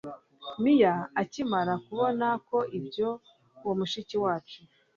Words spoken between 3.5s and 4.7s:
uwo mushiki wacu